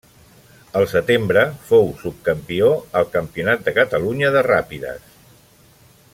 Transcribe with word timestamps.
El 0.79 0.85
setembre 0.93 1.43
fou 1.67 1.85
subcampió 1.99 2.71
al 3.01 3.07
Campionat 3.17 3.65
de 3.69 3.75
Catalunya 3.77 4.33
de 4.37 4.45
Ràpides. 4.49 5.07